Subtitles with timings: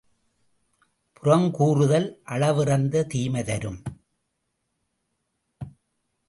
[1.19, 3.83] புறங்கூறுதல் அளவிறந்த தீமை தரும்.